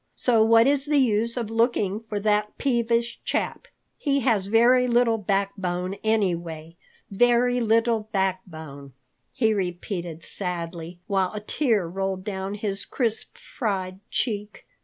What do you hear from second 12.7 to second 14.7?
crisp, fried cheek.